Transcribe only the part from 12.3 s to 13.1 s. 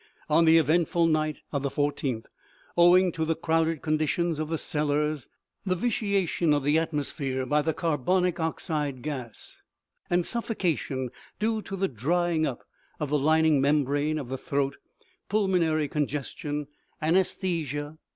up of